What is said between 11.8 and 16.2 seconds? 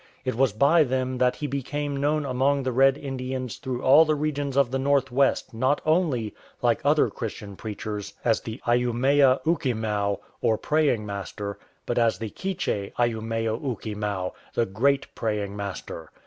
but as the Keche Aymneaoohemow, the "great praying master."